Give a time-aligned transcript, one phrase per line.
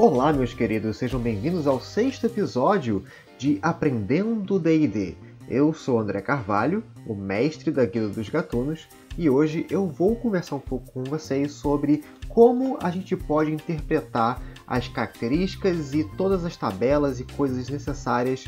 [0.00, 3.02] Olá, meus queridos, sejam bem-vindos ao sexto episódio
[3.36, 5.16] de Aprendendo D&D.
[5.48, 8.86] Eu sou André Carvalho, o mestre da Guilda dos Gatunos,
[9.18, 14.40] e hoje eu vou conversar um pouco com vocês sobre como a gente pode interpretar
[14.68, 18.46] as características e todas as tabelas e coisas necessárias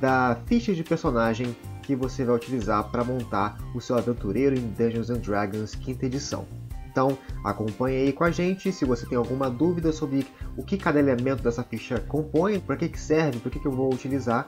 [0.00, 5.10] da ficha de personagem que você vai utilizar para montar o seu aventureiro em Dungeons
[5.10, 6.46] and Dragons quinta edição.
[6.92, 8.70] Então acompanhe aí com a gente.
[8.70, 12.88] Se você tem alguma dúvida sobre o que cada elemento dessa ficha compõe, para que,
[12.88, 14.46] que serve, para que, que eu vou utilizar,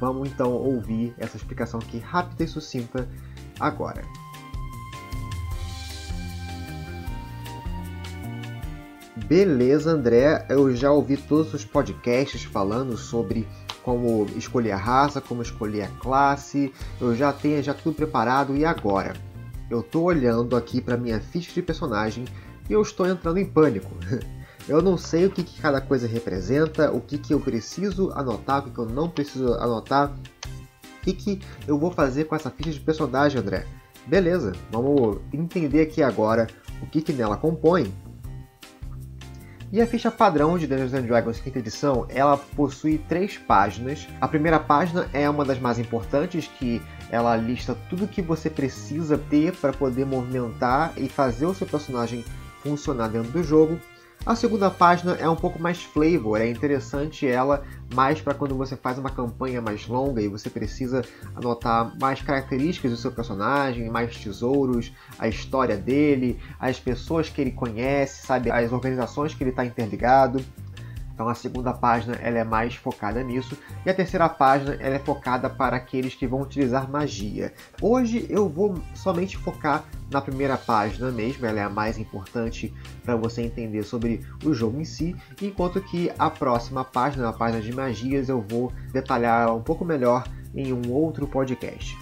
[0.00, 3.08] vamos então ouvir essa explicação aqui rápida e sucinta
[3.58, 4.02] agora.
[9.26, 10.44] Beleza, André.
[10.48, 13.46] Eu já ouvi todos os podcasts falando sobre
[13.84, 16.72] como escolher a raça, como escolher a classe.
[17.00, 19.29] Eu já tenho já tudo preparado e agora?
[19.70, 22.24] Eu estou olhando aqui para minha ficha de personagem
[22.68, 23.90] e eu estou entrando em pânico.
[24.68, 28.60] Eu não sei o que, que cada coisa representa, o que, que eu preciso anotar,
[28.60, 32.50] o que, que eu não preciso anotar, o que, que eu vou fazer com essa
[32.50, 33.66] ficha de personagem, André.
[34.06, 36.46] Beleza, vamos entender aqui agora
[36.80, 37.92] o que, que nela compõe
[39.72, 44.08] e a ficha padrão de Dungeons and Dragons quinta edição, ela possui três páginas.
[44.20, 49.16] A primeira página é uma das mais importantes, que ela lista tudo que você precisa
[49.16, 52.24] ter para poder movimentar e fazer o seu personagem
[52.62, 53.80] funcionar dentro do jogo.
[54.26, 58.76] A segunda página é um pouco mais flavor, é interessante ela mais para quando você
[58.76, 61.02] faz uma campanha mais longa e você precisa
[61.34, 67.50] anotar mais características do seu personagem, mais tesouros, a história dele, as pessoas que ele
[67.50, 70.44] conhece, sabe, as organizações que ele está interligado.
[71.20, 73.54] Então a segunda página ela é mais focada nisso
[73.84, 77.52] e a terceira página ela é focada para aqueles que vão utilizar magia.
[77.82, 82.72] Hoje eu vou somente focar na primeira página mesmo, ela é a mais importante
[83.04, 87.60] para você entender sobre o jogo em si, enquanto que a próxima página, a página
[87.60, 91.98] de magias, eu vou detalhar um pouco melhor em um outro podcast.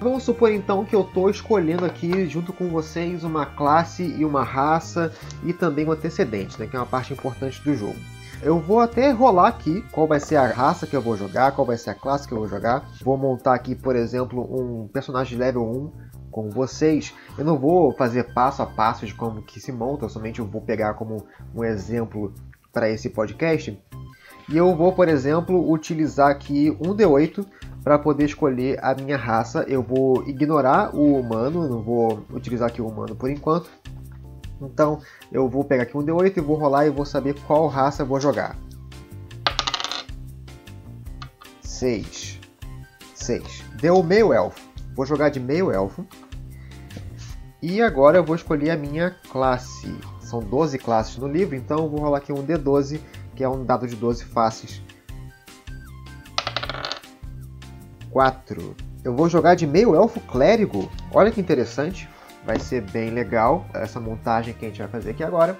[0.00, 4.42] Vamos supor então que eu estou escolhendo aqui junto com vocês uma classe e uma
[4.42, 5.12] raça
[5.44, 7.98] e também um antecedente, né, que é uma parte importante do jogo.
[8.42, 11.66] Eu vou até rolar aqui qual vai ser a raça que eu vou jogar, qual
[11.66, 12.88] vai ser a classe que eu vou jogar.
[13.02, 15.92] Vou montar aqui, por exemplo, um personagem level 1
[16.30, 17.12] com vocês.
[17.36, 20.62] Eu não vou fazer passo a passo de como que se monta, somente eu vou
[20.62, 22.32] pegar como um exemplo
[22.72, 23.78] para esse podcast.
[24.50, 27.46] E eu vou, por exemplo, utilizar aqui um D8
[27.84, 29.64] para poder escolher a minha raça.
[29.68, 33.70] Eu vou ignorar o humano, não vou utilizar aqui o humano por enquanto.
[34.60, 34.98] Então
[35.30, 38.20] eu vou pegar aqui um D8 e vou rolar e vou saber qual raça vou
[38.20, 38.58] jogar.
[41.62, 42.40] 6.
[43.14, 43.64] 6.
[43.80, 44.60] Deu meio elfo.
[44.96, 46.04] Vou jogar de meio elfo.
[47.62, 49.94] E agora eu vou escolher a minha classe.
[50.20, 53.00] São 12 classes no livro, então eu vou rolar aqui um D12,
[53.40, 54.82] que é um dado de 12 faces
[58.10, 58.76] 4.
[59.02, 60.92] Eu vou jogar de meio elfo clérigo.
[61.10, 62.06] Olha que interessante.
[62.44, 65.56] Vai ser bem legal essa montagem que a gente vai fazer aqui agora.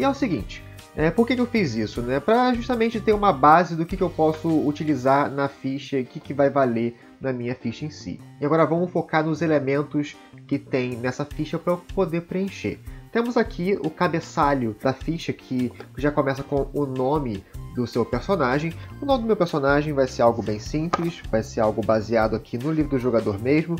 [0.00, 0.64] E é o seguinte,
[0.96, 2.02] é, por que, que, eu fiz isso?
[2.02, 2.18] Né?
[2.18, 6.06] Para justamente ter uma base do que, que eu posso utilizar na ficha e o
[6.06, 8.20] que, que vai valer na minha ficha em si.
[8.40, 10.16] E agora vamos focar nos elementos
[10.48, 12.80] que tem nessa ficha para eu poder preencher.
[13.12, 18.72] Temos aqui o cabeçalho da ficha que já começa com o nome do seu personagem.
[19.02, 22.56] O nome do meu personagem vai ser algo bem simples, vai ser algo baseado aqui
[22.56, 23.76] no livro do jogador mesmo,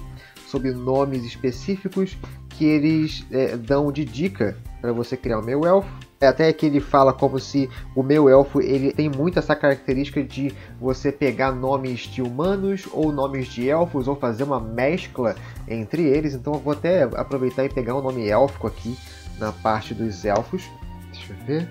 [0.47, 2.19] sobre nomes específicos
[2.51, 5.91] que eles é, dão de dica para você criar o meu elfo.
[6.21, 10.23] É até que ele fala como se o meu elfo ele tem muito essa característica
[10.23, 15.35] de você pegar nomes de humanos ou nomes de elfos ou fazer uma mescla
[15.67, 16.35] entre eles.
[16.35, 18.97] Então eu vou até aproveitar e pegar um nome élfico aqui
[19.43, 20.63] na parte dos elfos.
[21.13, 21.69] Deixa eu ver.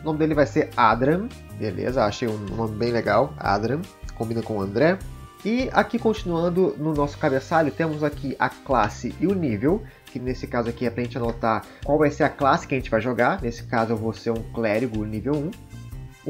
[0.00, 1.28] O nome dele vai ser Adram,
[1.58, 2.04] beleza?
[2.04, 3.82] Achei um nome bem legal, Adram,
[4.16, 4.98] combina com André.
[5.44, 10.46] E aqui continuando no nosso cabeçalho, temos aqui a classe e o nível, que nesse
[10.46, 12.90] caso aqui é para a gente anotar qual vai ser a classe que a gente
[12.90, 13.40] vai jogar.
[13.40, 15.50] Nesse caso eu vou ser um clérigo nível 1.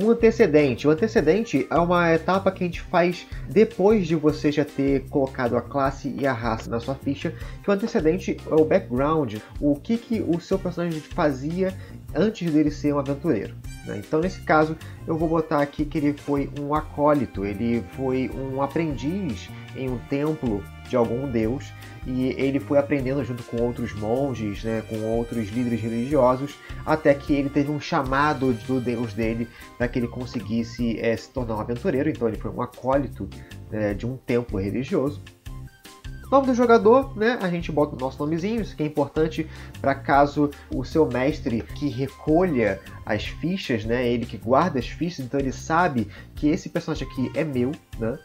[0.03, 0.89] Um antecedente.
[0.89, 5.59] O antecedente é uma etapa que a gente faz depois de você já ter colocado
[5.59, 7.35] a classe e a raça na sua ficha.
[7.63, 11.75] Que o antecedente é o background, o que, que o seu personagem fazia
[12.15, 13.55] antes dele ser um aventureiro.
[13.85, 13.99] Né?
[13.99, 14.75] Então, nesse caso,
[15.07, 19.99] eu vou botar aqui que ele foi um acólito, ele foi um aprendiz em um
[20.09, 21.73] templo de algum deus
[22.07, 26.55] e ele foi aprendendo junto com outros monges, né, com outros líderes religiosos,
[26.85, 31.29] até que ele teve um chamado do deus dele para que ele conseguisse é, se
[31.31, 32.09] tornar um aventureiro.
[32.09, 33.29] Então, ele foi um acólito
[33.71, 35.23] é, de um templo religioso.
[36.31, 37.37] Nome do jogador, né?
[37.43, 39.51] A gente bota o nosso nomezinho, isso que é importante
[39.81, 44.07] para caso o seu mestre que recolha as fichas, né?
[44.09, 46.07] Ele que guarda as fichas, então ele sabe
[46.37, 48.17] que esse personagem aqui é meu, né?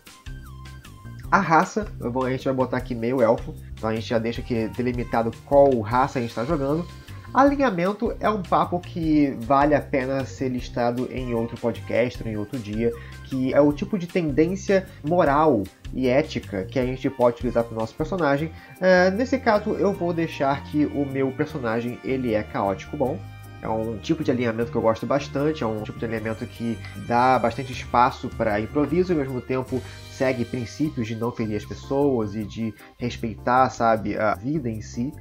[1.35, 4.69] A raça, a gente vai botar aqui meio elfo, então a gente já deixa aqui
[4.69, 6.87] delimitado qual raça a gente está jogando.
[7.33, 12.37] Alinhamento é um papo que vale a pena ser listado em outro podcast ou em
[12.37, 12.89] outro dia,
[13.25, 17.75] que é o tipo de tendência moral e ética que a gente pode utilizar para
[17.75, 18.49] o nosso personagem.
[18.77, 23.19] Uh, nesse caso, eu vou deixar que o meu personagem ele é caótico bom.
[23.61, 26.77] É um tipo de alinhamento que eu gosto bastante, é um tipo de alinhamento que
[27.07, 29.81] dá bastante espaço para improviso e ao mesmo tempo
[30.17, 35.11] segue princípios de não ferir as pessoas e de respeitar, sabe, a vida em si.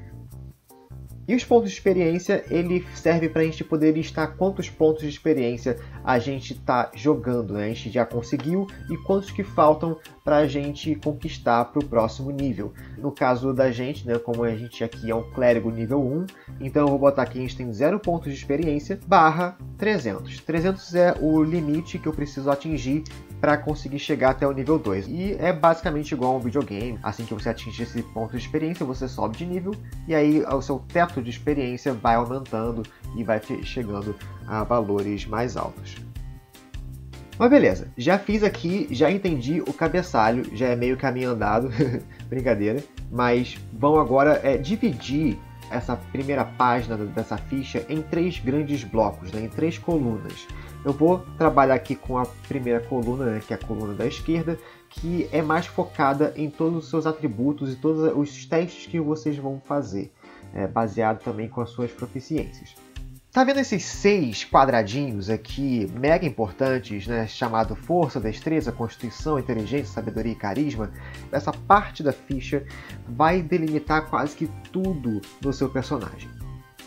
[1.27, 5.09] E os pontos de experiência, ele serve para a gente poder listar quantos pontos de
[5.09, 7.65] experiência a gente está jogando, né?
[7.65, 12.31] a gente já conseguiu e quantos que faltam para a gente conquistar para o próximo
[12.31, 12.75] nível.
[12.99, 16.27] No caso da gente, né, como a gente aqui é um clérigo nível 1,
[16.61, 20.41] então eu vou botar aqui a gente tem 0 pontos de experiência barra 300.
[20.41, 23.03] 300 é o limite que eu preciso atingir
[23.45, 25.07] para conseguir chegar até o nível 2.
[25.07, 26.99] E é basicamente igual a um videogame.
[27.03, 29.75] Assim que você atinge esse ponto de experiência, você sobe de nível
[30.09, 32.83] e aí o seu teto de experiência vai aumentando
[33.15, 35.97] e vai chegando a valores mais altos.
[37.39, 41.71] Mas beleza, já fiz aqui, já entendi o cabeçalho, já é meio caminho andado,
[42.31, 42.83] brincadeira.
[43.13, 45.39] Mas vamos agora é, dividir
[45.71, 50.47] essa primeira página dessa ficha em três grandes blocos, né, em três colunas.
[50.85, 54.59] Eu vou trabalhar aqui com a primeira coluna, né, que é a coluna da esquerda,
[54.91, 59.37] que é mais focada em todos os seus atributos e todos os testes que vocês
[59.39, 60.13] vão fazer,
[60.53, 62.75] é, baseado também com as suas proficiências.
[63.33, 70.33] Tá vendo esses seis quadradinhos aqui, mega importantes, né, chamado força, destreza, constituição, inteligência, sabedoria
[70.33, 70.93] e carisma?
[71.33, 72.65] Essa parte da ficha
[73.09, 76.29] vai delimitar quase que tudo do seu personagem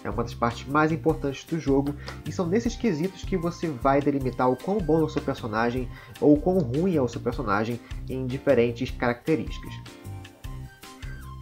[0.08, 1.94] é uma das partes mais importantes do jogo,
[2.26, 5.90] e são nesses quesitos que você vai delimitar o quão bom é o seu personagem
[6.20, 9.74] ou o quão ruim é o seu personagem em diferentes características.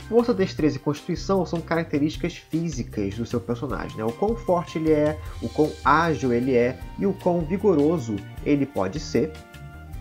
[0.07, 4.03] Força, destreza e constituição são características físicas do seu personagem, né?
[4.03, 8.15] o quão forte ele é, o quão ágil ele é e o quão vigoroso
[8.45, 9.31] ele pode ser.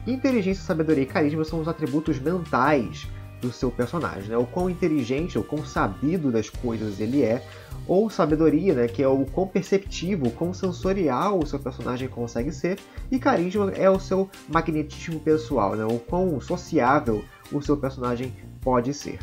[0.06, 3.08] Inteligência, sabedoria e carisma são os atributos mentais
[3.44, 4.38] do seu personagem, né?
[4.38, 7.42] o quão inteligente, o quão sabido das coisas ele é,
[7.86, 12.50] ou sabedoria, né, que é o quão perceptivo, o quão sensorial o seu personagem consegue
[12.50, 12.78] ser,
[13.10, 18.32] e carisma é o seu magnetismo pessoal, né, o quão sociável o seu personagem
[18.62, 19.18] pode ser.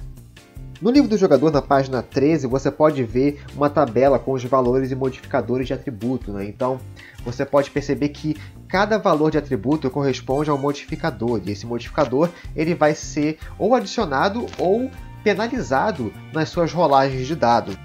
[0.80, 4.92] No livro do jogador, na página 13, você pode ver uma tabela com os valores
[4.92, 6.32] e modificadores de atributo.
[6.32, 6.46] Né?
[6.46, 6.80] Então,
[7.24, 8.36] você pode perceber que
[8.68, 13.76] cada valor de atributo corresponde a um modificador, e esse modificador ele vai ser ou
[13.76, 14.90] adicionado ou
[15.24, 17.78] penalizado nas suas rolagens de dado.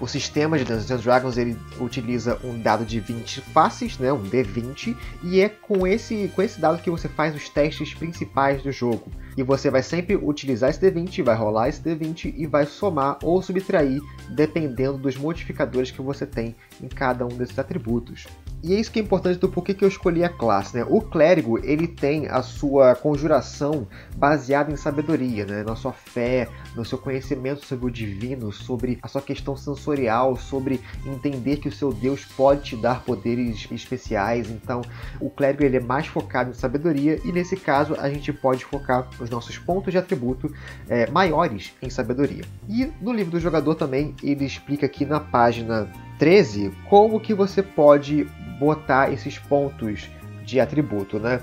[0.00, 4.96] O sistema de Dungeons Dragons ele utiliza um dado de 20 faces, né, um D20,
[5.22, 9.12] e é com esse, com esse dado que você faz os testes principais do jogo.
[9.36, 13.42] E você vai sempre utilizar esse D20, vai rolar esse D20 e vai somar ou
[13.42, 14.00] subtrair
[14.30, 18.26] dependendo dos modificadores que você tem em cada um desses atributos.
[18.62, 20.76] E é isso que é importante do porquê que eu escolhi a classe.
[20.76, 20.84] Né?
[20.88, 25.62] O clérigo ele tem a sua conjuração baseada em sabedoria, né?
[25.62, 30.80] na sua fé, no seu conhecimento sobre o divino, sobre a sua questão sensorial, sobre
[31.06, 34.50] entender que o seu Deus pode te dar poderes especiais.
[34.50, 34.82] Então,
[35.18, 39.08] o clérigo ele é mais focado em sabedoria e nesse caso a gente pode focar
[39.18, 40.52] os nossos pontos de atributo
[40.86, 42.44] é, maiores em sabedoria.
[42.68, 45.90] E no livro do jogador também ele explica aqui na página
[46.20, 48.24] 13 como que você pode
[48.58, 50.06] botar esses pontos
[50.44, 51.40] de atributo, né?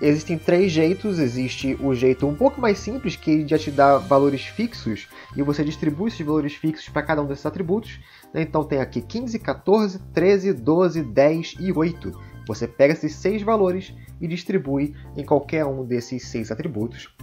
[0.00, 1.18] Existem três jeitos.
[1.18, 5.62] Existe o jeito um pouco mais simples, que já te dá valores fixos, e você
[5.62, 8.00] distribui esses valores fixos para cada um desses atributos.
[8.32, 8.40] Né?
[8.40, 12.12] Então tem aqui 15, 14, 13, 12, 10 e 8.
[12.46, 17.14] Você pega esses seis valores e distribui em qualquer um desses seis atributos.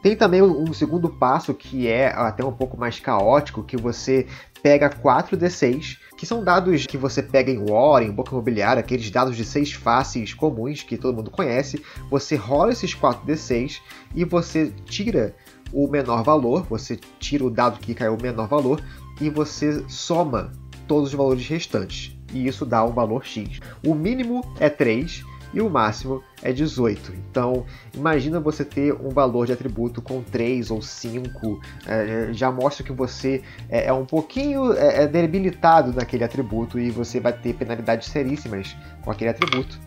[0.00, 4.28] Tem também um segundo passo que é até um pouco mais caótico, que você
[4.62, 9.36] pega 4d6, que são dados que você pega em War, em Boca Imobiliária, aqueles dados
[9.36, 11.80] de seis faces comuns que todo mundo conhece.
[12.10, 13.80] Você rola esses 4d6
[14.16, 15.36] e você tira
[15.72, 18.82] o menor valor, você tira o dado que caiu o menor valor
[19.20, 20.50] e você soma
[20.88, 22.18] todos os valores restantes.
[22.34, 23.60] E isso dá um valor X.
[23.86, 25.22] O mínimo é 3
[25.52, 27.12] e o máximo é 18.
[27.30, 27.64] Então,
[27.94, 32.92] imagina você ter um valor de atributo com 3 ou 5, é, já mostra que
[32.92, 38.08] você é, é um pouquinho é, é, debilitado naquele atributo e você vai ter penalidades
[38.08, 39.78] seríssimas com aquele atributo.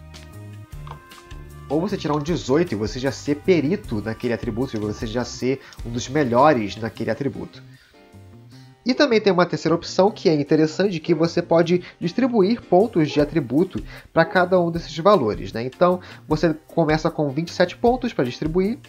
[1.69, 5.23] ou você tirar um 18 e você já ser perito naquele atributo, e você já
[5.23, 7.63] ser um dos melhores naquele atributo.
[8.85, 13.21] E também tem uma terceira opção que é interessante, que você pode distribuir pontos de
[13.21, 15.53] atributo para cada um desses valores.
[15.53, 15.63] Né?
[15.63, 18.79] Então, você começa com 27 pontos para distribuir,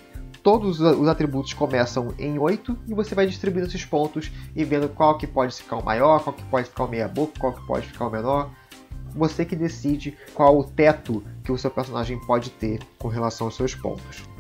[0.42, 5.16] todos os atributos começam em 8 e você vai distribuindo esses pontos e vendo qual
[5.16, 7.86] que pode ficar o maior, qual que pode ficar o meia boca, qual que pode
[7.86, 8.50] ficar o menor.
[9.14, 13.56] Você que decide qual o teto que o seu personagem pode ter com relação aos
[13.56, 14.31] seus pontos.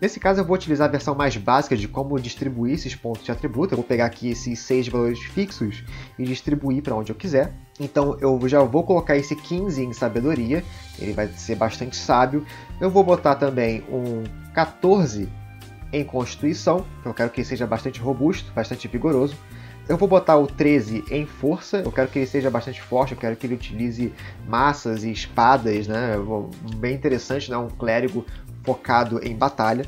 [0.00, 3.30] Nesse caso eu vou utilizar a versão mais básica de como distribuir esses pontos de
[3.30, 3.74] atributo.
[3.74, 5.84] Eu vou pegar aqui esses seis valores fixos
[6.18, 7.52] e distribuir para onde eu quiser.
[7.78, 10.64] Então eu já vou colocar esse 15 em sabedoria,
[10.98, 12.46] ele vai ser bastante sábio.
[12.80, 15.28] Eu vou botar também um 14
[15.92, 19.36] em constituição, que eu quero que ele seja bastante robusto, bastante vigoroso.
[19.88, 23.18] Eu vou botar o 13 em força, eu quero que ele seja bastante forte, eu
[23.18, 24.12] quero que ele utilize
[24.46, 26.14] massas e espadas, né?
[26.76, 27.56] Bem interessante, né?
[27.56, 28.24] Um clérigo
[28.64, 29.84] focado em batalha.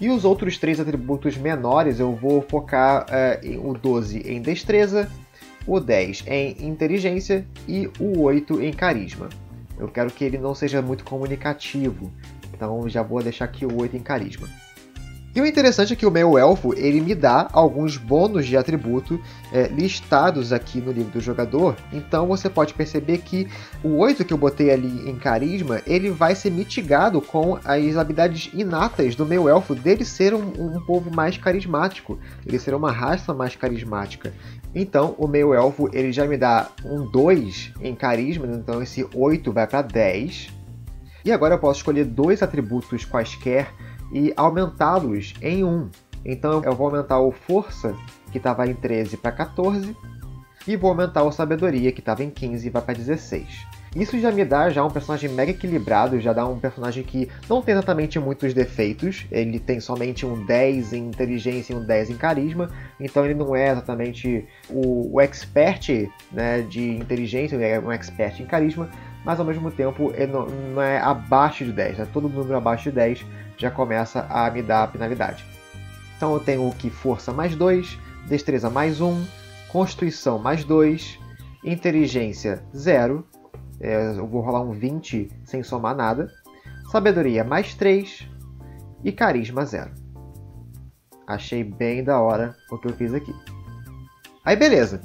[0.00, 5.10] E os outros três atributos menores eu vou focar uh, o 12 em destreza,
[5.66, 9.28] o 10 em inteligência e o 8 em carisma.
[9.78, 12.12] Eu quero que ele não seja muito comunicativo,
[12.52, 14.48] então já vou deixar aqui o 8 em carisma.
[15.34, 19.20] E o interessante é que o meu elfo ele me dá alguns bônus de atributo
[19.52, 21.74] é, listados aqui no livro do jogador.
[21.92, 23.48] Então você pode perceber que
[23.82, 28.48] o 8 que eu botei ali em carisma, ele vai ser mitigado com as habilidades
[28.54, 33.34] inatas do meu elfo dele ser um, um povo mais carismático, ele ser uma raça
[33.34, 34.32] mais carismática.
[34.72, 39.50] Então o meu elfo ele já me dá um 2 em carisma, então esse 8
[39.50, 40.54] vai para 10.
[41.24, 43.72] E agora eu posso escolher dois atributos quaisquer
[44.12, 45.90] e aumentá-los em 1.
[46.24, 47.94] Então eu vou aumentar o Força,
[48.32, 49.96] que estava em 13, para 14,
[50.66, 53.66] e vou aumentar o Sabedoria, que estava em 15 e vai para 16.
[53.94, 57.62] Isso já me dá já um personagem mega equilibrado, já dá um personagem que não
[57.62, 62.16] tem exatamente muitos defeitos, ele tem somente um 10 em inteligência e um 10 em
[62.16, 67.92] carisma, então ele não é exatamente o, o expert né, de inteligência, ele é um
[67.92, 68.90] expert em carisma,
[69.24, 72.08] mas ao mesmo tempo ele não, não é abaixo de 10, né?
[72.12, 73.26] todo número abaixo de 10
[73.56, 75.44] já começa a me dar a penalidade.
[76.16, 79.24] Então eu tenho que força mais 2, destreza mais 1,
[79.68, 81.18] constituição mais 2,
[81.64, 83.24] inteligência 0,
[83.80, 86.30] é, eu vou rolar um 20 sem somar nada,
[86.90, 88.28] sabedoria mais 3
[89.02, 89.90] e carisma 0.
[91.26, 93.34] Achei bem da hora o que eu fiz aqui.
[94.44, 95.00] Aí beleza,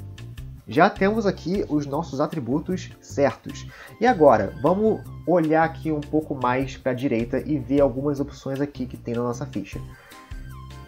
[0.70, 3.66] já temos aqui os nossos atributos certos.
[4.00, 8.60] E agora, vamos olhar aqui um pouco mais para a direita e ver algumas opções
[8.60, 9.80] aqui que tem na nossa ficha.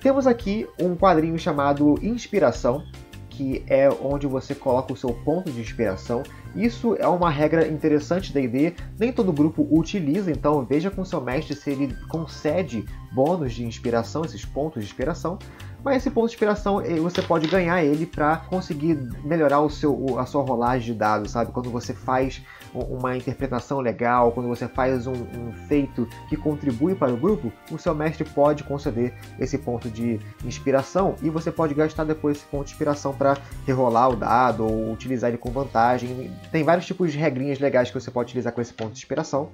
[0.01, 2.85] Temos aqui um quadrinho chamado Inspiração,
[3.29, 6.23] que é onde você coloca o seu ponto de inspiração.
[6.55, 11.21] Isso é uma regra interessante da ID, nem todo grupo utiliza, então veja com seu
[11.21, 15.39] mestre se ele concede bônus de inspiração, esses pontos de inspiração.
[15.85, 20.19] Mas esse ponto de inspiração eh, você pode ganhar ele para conseguir melhorar o seu,
[20.19, 21.51] a sua rolagem de dados, sabe?
[21.51, 22.43] Quando você faz
[22.75, 27.79] uma interpretação legal, quando você faz um, um, feito que contribui para o grupo, o
[27.79, 32.67] seu mestre pode conceder esse ponto de inspiração e você pode gastar depois esse ponto
[32.67, 33.37] de inspiração para
[33.67, 36.31] rerolar o dado ou utilizar ele com vantagem.
[36.51, 39.51] Tem vários tipos de regrinhas legais que você pode utilizar com esse ponto de inspiração.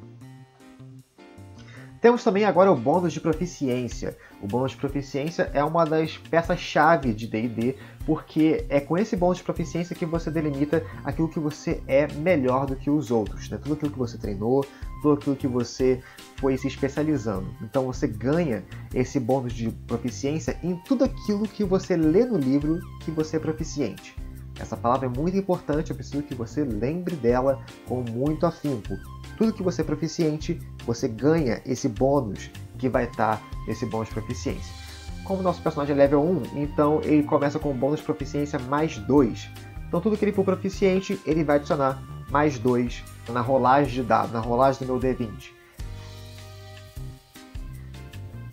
[2.00, 4.16] Temos também agora o bônus de proficiência.
[4.40, 7.76] O bônus de proficiência é uma das peças-chave de D&D,
[8.06, 12.66] porque é com esse bônus de proficiência que você delimita aquilo que você é melhor
[12.66, 13.58] do que os outros, né?
[13.60, 14.64] Tudo aquilo que você treinou,
[15.02, 16.00] tudo aquilo que você
[16.36, 17.52] foi se especializando.
[17.62, 18.64] Então você ganha
[18.94, 23.40] esse bônus de proficiência em tudo aquilo que você lê no livro que você é
[23.40, 24.14] proficiente.
[24.60, 28.96] Essa palavra é muito importante, eu preciso que você lembre dela com muito afinco.
[29.38, 34.14] Tudo que você é proficiente, você ganha esse bônus que vai estar nesse bônus de
[34.14, 34.74] proficiência.
[35.22, 39.48] Como nosso personagem é level 1, então ele começa com bônus de proficiência mais 2.
[39.86, 44.32] Então tudo que ele for proficiente, ele vai adicionar mais 2 na rolagem de dado,
[44.32, 45.50] na rolagem do meu D20.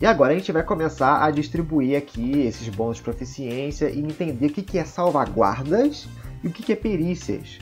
[0.00, 4.46] E agora a gente vai começar a distribuir aqui esses bônus de proficiência e entender
[4.46, 6.06] o que é salvaguardas
[6.44, 7.58] e o que é perícias.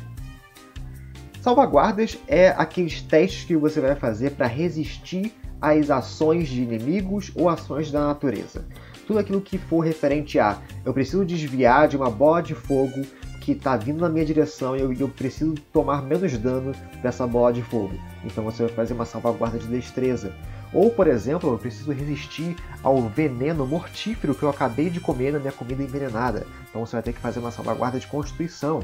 [1.45, 7.51] Salvaguardas é aqueles testes que você vai fazer para resistir às ações de inimigos ou
[7.51, 8.65] ações da natureza.
[9.07, 13.03] Tudo aquilo que for referente a eu preciso desviar de uma bola de fogo
[13.43, 16.73] que está vindo na minha direção e eu, eu, preciso tomar menos dano
[17.03, 17.93] dessa bola de fogo.
[18.25, 20.33] Então você vai fazer uma salvaguarda de destreza.
[20.73, 25.39] Ou, por exemplo, eu preciso resistir ao veneno mortífero que eu acabei de comer na
[25.39, 26.47] minha comida envenenada.
[26.71, 28.81] Então você vai ter que fazer uma salvaguarda de constituição.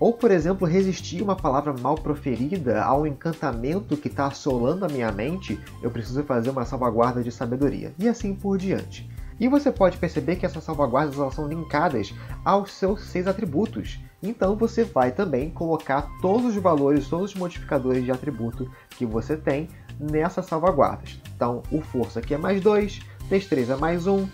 [0.00, 4.88] Ou, por exemplo, resistir uma palavra mal proferida a um encantamento que está assolando a
[4.88, 7.92] minha mente, eu preciso fazer uma salvaguarda de sabedoria.
[7.98, 9.10] E assim por diante.
[9.40, 12.12] E você pode perceber que essas salvaguardas são linkadas
[12.44, 14.00] aos seus seis atributos.
[14.22, 19.36] Então você vai também colocar todos os valores, todos os modificadores de atributo que você
[19.36, 21.20] tem nessas salvaguardas.
[21.34, 24.28] Então o força aqui é mais 2, destreza mais 1,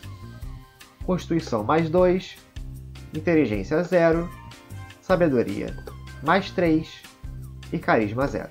[1.04, 2.37] constituição mais 2,
[3.14, 4.28] inteligência 0,
[5.04, 5.76] sabedoria
[6.23, 6.88] mais 3
[7.70, 8.49] e carisma 0.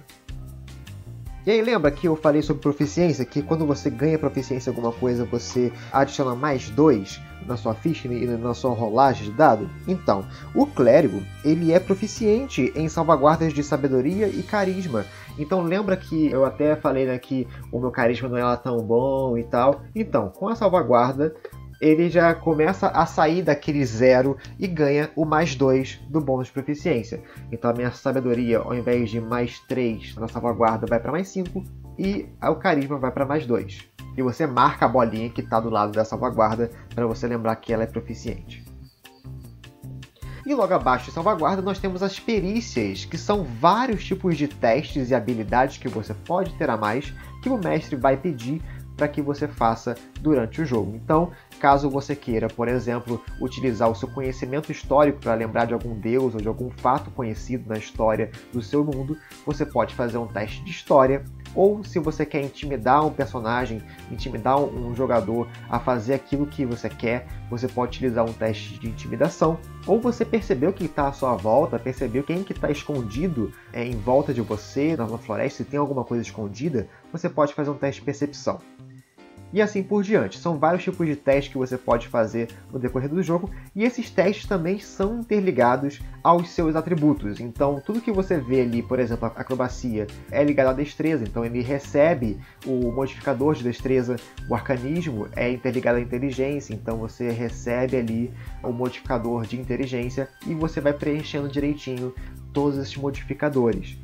[1.46, 4.94] E aí lembra que eu falei sobre proficiência, que quando você ganha proficiência em alguma
[4.94, 9.68] coisa, você adiciona mais 2 na sua ficha e na sua rolagem de dado?
[9.88, 10.24] Então,
[10.56, 15.06] o clérigo, ele é proficiente em salvaguardas de sabedoria e carisma.
[15.38, 19.38] Então lembra que eu até falei né, que o meu carisma não era tão bom
[19.38, 19.82] e tal.
[19.96, 21.36] Então, com a salvaguarda,
[21.84, 26.54] ele já começa a sair daquele zero e ganha o mais 2 do bônus de
[26.54, 27.22] proficiência.
[27.52, 31.62] Então a minha sabedoria, ao invés de mais 3 na salvaguarda, vai para mais 5
[32.00, 33.82] e o carisma vai para mais 2.
[34.16, 37.74] E você marca a bolinha que está do lado da salvaguarda para você lembrar que
[37.74, 38.64] ela é proficiente.
[40.46, 45.10] E logo abaixo de salvaguarda nós temos as perícias, que são vários tipos de testes
[45.10, 48.62] e habilidades que você pode ter a mais, que o mestre vai pedir
[48.96, 50.96] para que você faça durante o jogo.
[50.96, 55.98] Então, caso você queira, por exemplo, utilizar o seu conhecimento histórico para lembrar de algum
[55.98, 60.28] deus ou de algum fato conhecido na história do seu mundo, você pode fazer um
[60.28, 61.24] teste de história.
[61.56, 66.90] Ou se você quer intimidar um personagem, intimidar um jogador a fazer aquilo que você
[66.90, 69.60] quer, você pode utilizar um teste de intimidação.
[69.86, 73.96] Ou você percebeu que está à sua volta, percebeu quem que está escondido é, em
[73.96, 78.02] volta de você na floresta, se tem alguma coisa escondida, você pode fazer um teste
[78.02, 78.60] de percepção
[79.54, 80.40] e assim por diante.
[80.40, 84.10] São vários tipos de testes que você pode fazer no decorrer do jogo, e esses
[84.10, 87.40] testes também são interligados aos seus atributos.
[87.40, 91.46] Então, tudo que você vê ali, por exemplo, a acrobacia, é ligado à destreza, então
[91.46, 94.16] ele recebe o modificador de destreza,
[94.50, 100.56] o arcanismo é interligado à inteligência, então você recebe ali o modificador de inteligência e
[100.56, 102.14] você vai preenchendo direitinho
[102.52, 103.98] todos esses modificadores.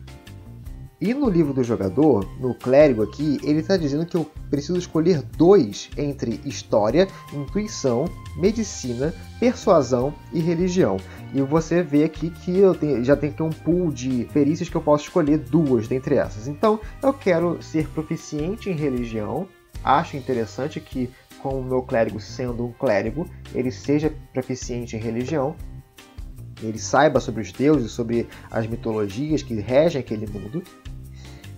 [1.01, 5.21] E no livro do jogador, no clérigo aqui, ele está dizendo que eu preciso escolher
[5.21, 8.03] dois entre história, intuição,
[8.35, 10.97] medicina, persuasão e religião.
[11.33, 14.81] E você vê aqui que eu tenho, já tenho um pool de perícias que eu
[14.81, 16.49] posso escolher duas dentre essas.
[16.49, 19.47] Então, eu quero ser proficiente em religião.
[19.81, 21.09] Acho interessante que,
[21.41, 25.55] com o meu clérigo sendo um clérigo, ele seja proficiente em religião
[26.62, 30.63] ele saiba sobre os deuses, sobre as mitologias que regem aquele mundo.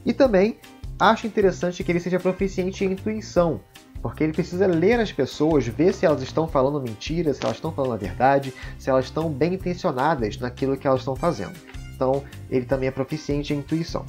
[0.06, 0.58] E também
[1.00, 3.62] acho interessante que ele seja proficiente em intuição,
[4.02, 7.72] porque ele precisa ler as pessoas, ver se elas estão falando mentira, se elas estão
[7.72, 11.54] falando a verdade, se elas estão bem intencionadas naquilo que elas estão fazendo.
[11.96, 14.06] Então, ele também é proficiente em intuição.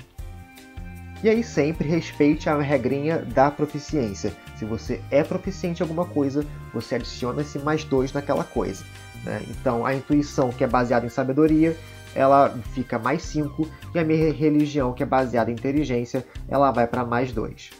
[1.23, 4.33] E aí sempre respeite a regrinha da proficiência.
[4.57, 8.85] Se você é proficiente em alguma coisa, você adiciona esse mais dois naquela coisa.
[9.25, 9.41] Né?
[9.49, 11.77] Então, a intuição, que é baseada em sabedoria,
[12.14, 16.87] ela fica mais 5 e a minha religião, que é baseada em inteligência, ela vai
[16.87, 17.70] para mais 2.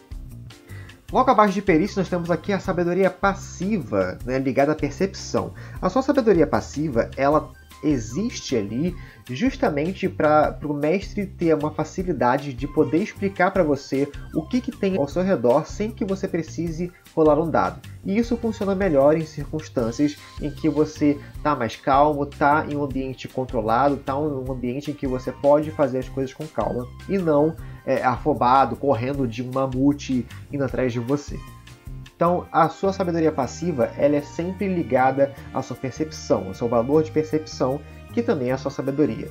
[1.13, 5.53] Logo abaixo de perícia, nós temos aqui a sabedoria passiva, né, ligada à percepção.
[5.81, 7.51] A sua sabedoria passiva, ela
[7.83, 8.95] existe ali
[9.29, 14.73] justamente para o mestre ter uma facilidade de poder explicar para você o que, que
[14.73, 17.81] tem ao seu redor sem que você precise rolar um dado.
[18.05, 22.85] E isso funciona melhor em circunstâncias em que você está mais calmo, está em um
[22.85, 26.87] ambiente controlado, está em um ambiente em que você pode fazer as coisas com calma
[27.09, 27.55] e não
[27.87, 31.39] é, afobado, correndo de um mamute indo atrás de você.
[32.23, 37.03] Então, a sua sabedoria passiva ela é sempre ligada à sua percepção, ao seu valor
[37.03, 37.81] de percepção,
[38.15, 39.29] que também é a sua sabedoria.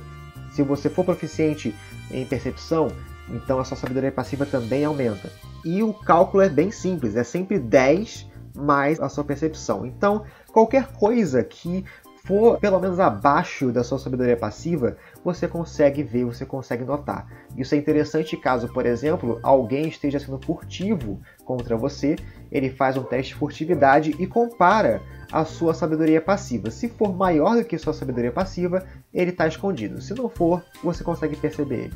[0.52, 1.74] Se você for proficiente
[2.10, 2.88] em percepção,
[3.30, 5.32] então a sua sabedoria passiva também aumenta.
[5.64, 9.86] E o cálculo é bem simples, é sempre 10 mais a sua percepção.
[9.86, 11.86] Então, qualquer coisa que
[12.24, 17.26] for pelo menos abaixo da sua sabedoria passiva, você consegue ver, você consegue notar.
[17.56, 22.16] Isso é interessante caso, por exemplo, alguém esteja sendo furtivo contra você,
[22.50, 26.70] ele faz um teste de furtividade e compara a sua sabedoria passiva.
[26.70, 30.00] Se for maior do que sua sabedoria passiva, ele está escondido.
[30.00, 31.94] Se não for, você consegue perceber ele.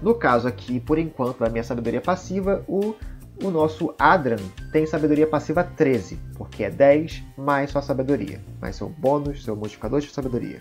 [0.00, 2.94] No caso aqui, por enquanto, da minha sabedoria passiva, o
[3.42, 4.36] o nosso Adran
[4.70, 10.00] tem sabedoria passiva 13, porque é 10 mais sua sabedoria, mais seu bônus, seu modificador
[10.00, 10.60] de sabedoria.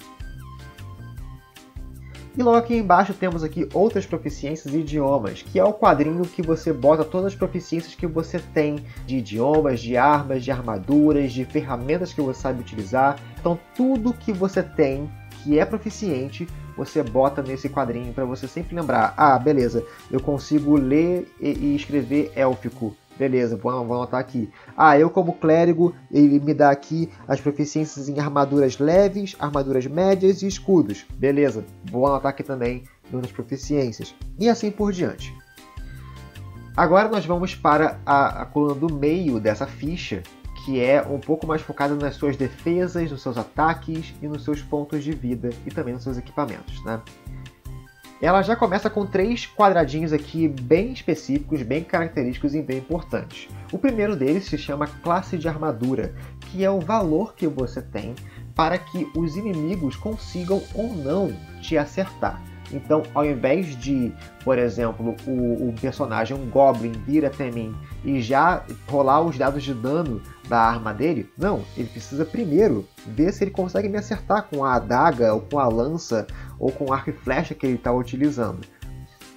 [2.38, 6.42] E logo aqui embaixo temos aqui outras proficiências e idiomas, que é o quadrinho que
[6.42, 11.44] você bota todas as proficiências que você tem de idiomas, de armas, de armaduras, de
[11.44, 13.20] ferramentas que você sabe utilizar.
[13.38, 15.12] Então tudo que você tem
[15.44, 20.76] que é proficiente, você bota nesse quadrinho para você sempre lembrar: ah, beleza, eu consigo
[20.76, 22.96] ler e, escrever élfico.
[23.18, 24.50] Beleza, vou anotar aqui.
[24.76, 30.42] Ah, eu como clérigo, ele me dá aqui as proficiências em armaduras leves, armaduras médias
[30.42, 31.06] e escudos.
[31.18, 34.16] Beleza, vou anotar aqui também nas proficiências.
[34.40, 35.36] E assim por diante.
[36.76, 40.24] Agora nós vamos para a, a coluna do meio dessa ficha,
[40.66, 44.62] que é um pouco mais focada nas suas defesas, nos seus ataques e nos seus
[44.62, 46.84] pontos de vida e também nos seus equipamentos.
[46.86, 47.02] Né?
[48.22, 53.50] Ela já começa com três quadradinhos aqui bem específicos, bem característicos e bem importantes.
[53.72, 58.14] O primeiro deles se chama classe de armadura, que é o valor que você tem
[58.54, 62.51] para que os inimigos consigam ou não te acertar.
[62.74, 68.22] Então, ao invés de, por exemplo, o, o, personagem, um Goblin, vir até mim e
[68.22, 73.44] já rolar os dados de dano da arma dele, não, ele precisa primeiro ver se
[73.44, 76.26] ele consegue me acertar com a adaga, ou com a lança,
[76.60, 78.62] ou com o arco e flecha que ele está utilizando.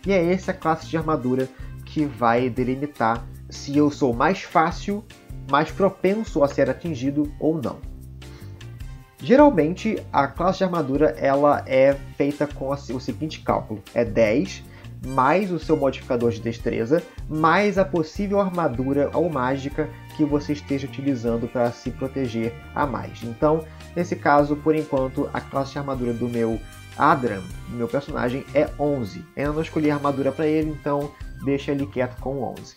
[0.07, 1.49] E é essa a classe de armadura
[1.85, 5.05] que vai delimitar se eu sou mais fácil,
[5.51, 7.94] mais propenso a ser atingido ou não.
[9.25, 14.63] Geralmente, a classe de armadura ela é feita com o seguinte cálculo: é 10
[15.07, 20.87] mais o seu modificador de destreza, mais a possível armadura ou mágica que você esteja
[20.87, 23.23] utilizando para se proteger a mais.
[23.23, 26.59] Então, nesse caso, por enquanto, a classe de armadura do meu
[26.97, 29.25] Adram, meu personagem, é 11.
[29.37, 31.11] Eu não escolhi armadura para ele, então
[31.45, 32.77] deixa ele quieto com 11.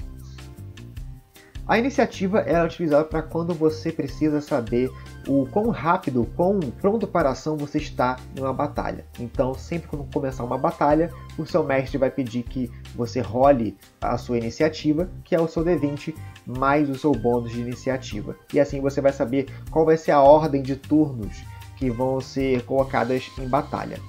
[1.67, 4.89] A iniciativa é utilizada para quando você precisa saber
[5.27, 9.03] o quão rápido, quão pronto para ação você está em uma batalha.
[9.19, 14.17] Então, sempre quando começar uma batalha, o seu mestre vai pedir que você role a
[14.17, 18.38] sua iniciativa, que é o seu D20 mais o seu bônus de iniciativa.
[18.53, 21.43] E assim você vai saber qual vai ser a ordem de turnos
[21.75, 23.99] que vão ser colocadas em batalha.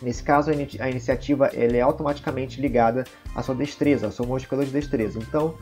[0.00, 4.70] Nesse caso, a iniciativa ela é automaticamente ligada à sua destreza, ao seu modificador de
[4.70, 5.18] destreza.
[5.18, 5.54] Então,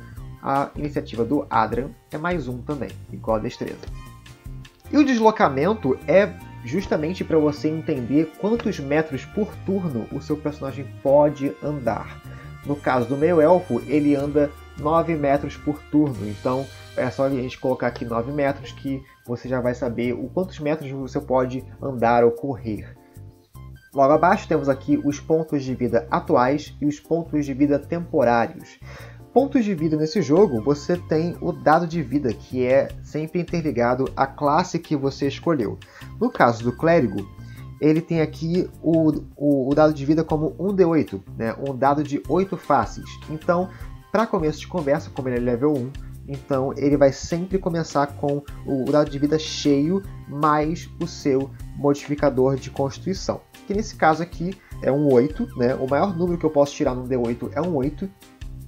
[0.47, 3.81] a iniciativa do Adran é mais um também, igual a destreza.
[4.93, 6.33] E o deslocamento é
[6.65, 12.23] justamente para você entender quantos metros por turno o seu personagem pode andar.
[12.65, 16.65] No caso do meio elfo, ele anda 9 metros por turno, então
[16.97, 20.61] é só a gente colocar aqui 9 metros que você já vai saber o quantos
[20.61, 22.97] metros você pode andar ou correr.
[23.93, 28.79] Logo abaixo temos aqui os pontos de vida atuais e os pontos de vida temporários
[29.37, 34.11] pontos de vida nesse jogo, você tem o dado de vida, que é sempre interligado
[34.17, 35.79] à classe que você escolheu.
[36.19, 37.19] No caso do clérigo,
[37.79, 41.55] ele tem aqui o, o, o dado de vida como 1d8, né?
[41.69, 43.05] um dado de 8 faces.
[43.29, 43.69] Então,
[44.11, 45.91] para começo de conversa, como ele é level 1,
[46.29, 52.57] então ele vai sempre começar com o dado de vida cheio mais o seu modificador
[52.57, 53.43] de constituição.
[53.67, 55.75] Que nesse caso aqui é um 8, né?
[55.75, 58.11] o maior número que eu posso tirar no D8 é um 8,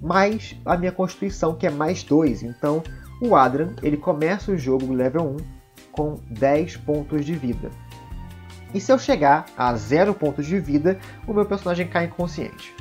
[0.01, 2.43] mais a minha constituição, que é mais 2.
[2.43, 2.83] Então,
[3.21, 5.37] o Adran ele começa o jogo level 1
[5.93, 7.71] com 10 pontos de vida.
[8.75, 12.75] E se eu chegar a 0 pontos de vida, o meu personagem cai inconsciente.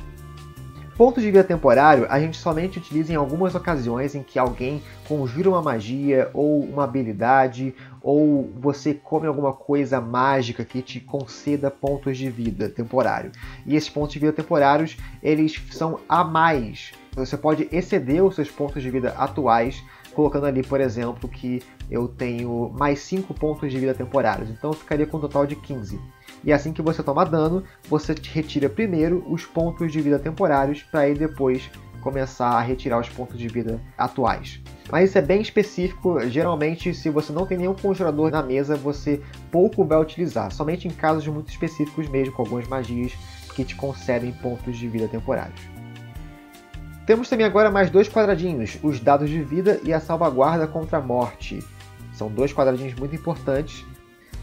[0.98, 5.48] Pontos de vida temporário a gente somente utiliza em algumas ocasiões em que alguém conjura
[5.48, 12.18] uma magia ou uma habilidade ou você come alguma coisa mágica que te conceda pontos
[12.18, 13.30] de vida temporário.
[13.64, 18.50] E esses pontos de vida temporários, eles são a mais você pode exceder os seus
[18.50, 19.82] pontos de vida atuais,
[20.14, 24.50] colocando ali, por exemplo, que eu tenho mais 5 pontos de vida temporários.
[24.50, 26.00] Então eu ficaria com um total de 15.
[26.44, 31.00] E assim que você toma dano, você retira primeiro os pontos de vida temporários para
[31.00, 34.60] aí depois começar a retirar os pontos de vida atuais.
[34.90, 39.20] Mas isso é bem específico, geralmente se você não tem nenhum conjurador na mesa, você
[39.50, 43.12] pouco vai utilizar, somente em casos muito específicos mesmo, com algumas magias
[43.54, 45.77] que te concedem pontos de vida temporários.
[47.08, 51.00] Temos também agora mais dois quadradinhos, os dados de vida e a salvaguarda contra a
[51.00, 51.58] morte.
[52.12, 53.82] São dois quadradinhos muito importantes.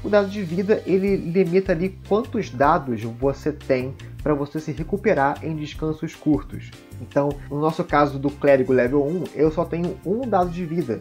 [0.04, 5.46] O dado de vida ele limita ali quantos dados você tem para você se recuperar
[5.46, 6.72] em descansos curtos.
[7.00, 10.98] Então, no nosso caso do clérigo level 1, eu só tenho um dado de vida,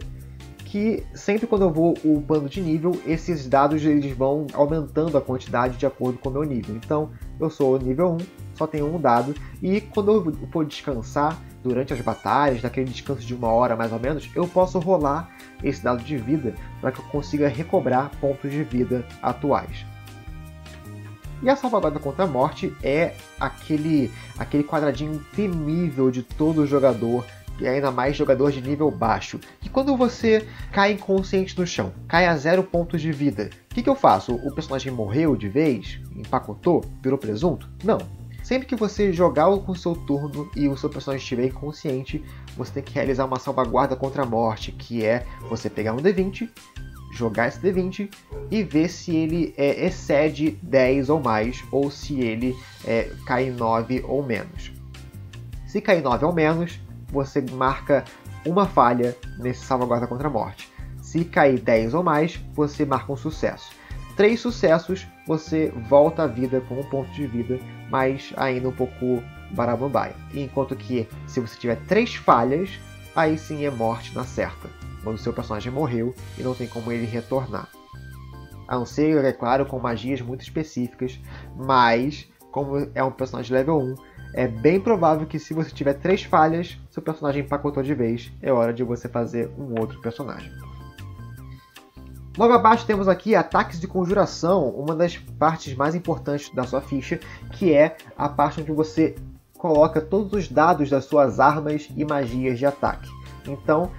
[0.75, 5.77] que sempre quando eu vou upando de nível, esses dados eles vão aumentando a quantidade
[5.77, 6.75] de acordo com o meu nível.
[6.75, 8.17] Então, eu sou nível 1,
[8.55, 9.33] só tenho um dado,
[9.63, 13.99] e quando eu for descansar, durante as batalhas, naquele descanso de uma hora mais ou
[14.01, 15.33] menos, eu posso rolar
[15.63, 19.85] esse dado de vida para que eu consiga recobrar pontos de vida atuais.
[21.41, 27.23] E a salvaguarda contra a morte é aquele, aquele quadradinho temível de todo jogador
[27.59, 29.39] e ainda mais jogador de nível baixo.
[29.63, 33.83] E quando você cai inconsciente no chão, cai a zero pontos de vida, o que,
[33.83, 34.35] que eu faço?
[34.35, 35.99] O personagem morreu de vez?
[36.15, 36.83] Empacotou?
[37.01, 37.69] Virou presunto?
[37.83, 37.99] Não.
[38.43, 42.23] Sempre que você jogar com o seu turno e o seu personagem estiver inconsciente,
[42.55, 46.47] você tem que realizar uma salvaguarda contra a morte, que é você pegar um D20,
[47.11, 48.07] jogar esse D20
[48.51, 54.03] e ver se ele é, excede 10 ou mais, ou se ele é, cai 9
[54.07, 54.71] ou menos.
[55.65, 56.79] Se cair 9 ou menos,
[57.15, 58.03] você marca
[58.45, 60.69] uma falha nesse salvaguarda contra a morte.
[61.01, 63.71] Se cair 10 ou mais, você marca um sucesso.
[64.15, 69.23] Três sucessos, você volta à vida com um ponto de vida, mas ainda um pouco
[69.51, 70.15] barabambaia.
[70.33, 72.69] Enquanto que, se você tiver três falhas,
[73.15, 74.69] aí sim é morte na certa
[75.03, 77.69] quando seu personagem morreu e não tem como ele retornar.
[78.67, 81.19] A não ser, é claro, com magias muito específicas,
[81.55, 83.95] mas como é um personagem level 1,
[84.35, 88.51] é bem provável que se você tiver três falhas, seu personagem empacotou de vez, é
[88.51, 90.51] hora de você fazer um outro personagem.
[92.37, 97.17] Logo abaixo temos aqui ataques de conjuração, uma das partes mais importantes da sua ficha,
[97.53, 99.15] que é a parte onde você
[99.57, 103.09] coloca todos os dados das suas armas e magias de ataque.
[103.47, 103.89] Então,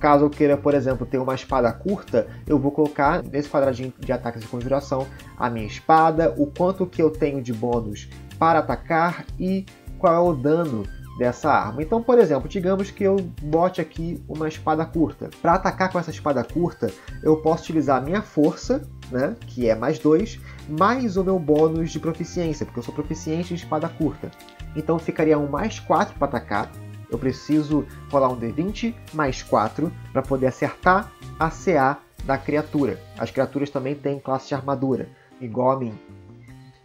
[0.00, 4.10] Caso eu queira, por exemplo, ter uma espada curta, eu vou colocar nesse quadradinho de
[4.12, 5.06] ataques de conjuração
[5.38, 9.64] a minha espada, o quanto que eu tenho de bônus para atacar e
[9.98, 10.84] qual é o dano
[11.18, 11.82] dessa arma.
[11.82, 15.30] Então, por exemplo, digamos que eu bote aqui uma espada curta.
[15.40, 19.74] Para atacar com essa espada curta, eu posso utilizar a minha força, né, que é
[19.74, 24.30] mais 2, mais o meu bônus de proficiência, porque eu sou proficiente em espada curta.
[24.74, 26.70] Então ficaria um mais 4 para atacar,
[27.10, 33.00] eu preciso rolar um D20 mais 4 para poder acertar a CA da criatura.
[33.16, 35.08] As criaturas também têm classe de armadura,
[35.40, 35.94] igual a mim.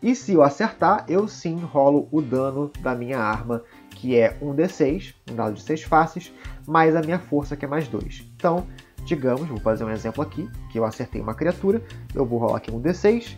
[0.01, 4.53] E se eu acertar, eu sim rolo o dano da minha arma, que é um
[4.55, 6.33] D6, um dado de 6 faces,
[6.67, 8.25] mais a minha força, que é mais 2.
[8.35, 8.65] Então,
[9.05, 11.83] digamos, vou fazer um exemplo aqui, que eu acertei uma criatura,
[12.15, 13.35] eu vou rolar aqui um D6.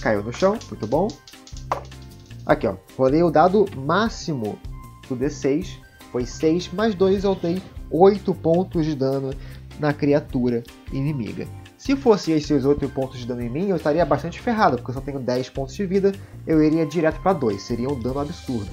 [0.00, 1.08] Caiu no chão, muito bom.
[2.44, 2.76] Aqui, ó.
[2.96, 4.58] Rolei o dado máximo
[5.08, 5.78] do D6.
[6.10, 9.32] Foi 6 mais 2, eu dei 8 pontos de dano
[9.78, 11.46] na criatura inimiga.
[11.88, 14.94] Se fosse esses 8 pontos de dano em mim, eu estaria bastante ferrado, porque eu
[14.94, 16.12] só tenho 10 pontos de vida,
[16.46, 18.68] eu iria direto para 2, seria um dano absurdo.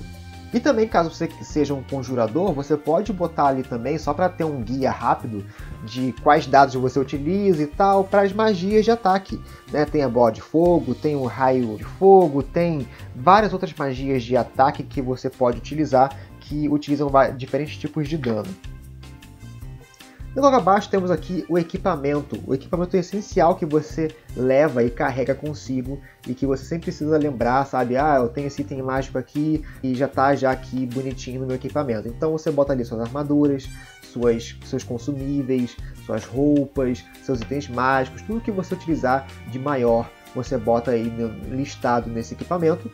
[0.53, 4.43] E também, caso você seja um conjurador, você pode botar ali também, só para ter
[4.43, 5.45] um guia rápido
[5.85, 9.41] de quais dados você utiliza e tal, para as magias de ataque.
[9.71, 9.85] Né?
[9.85, 14.35] Tem a bola de fogo, tem o raio de fogo, tem várias outras magias de
[14.35, 18.53] ataque que você pode utilizar que utilizam diferentes tipos de dano.
[20.35, 25.33] E logo abaixo temos aqui o equipamento, o equipamento essencial que você leva e carrega
[25.33, 27.95] consigo e que você sempre precisa lembrar, sabe?
[27.95, 31.55] Ah, eu tenho esse item mágico aqui e já está já aqui bonitinho no meu
[31.55, 32.09] equipamento.
[32.09, 33.69] Então você bota ali suas armaduras,
[34.03, 40.57] suas, seus consumíveis, suas roupas, seus itens mágicos, tudo que você utilizar de maior, você
[40.57, 41.09] bota aí
[41.49, 42.91] listado nesse equipamento.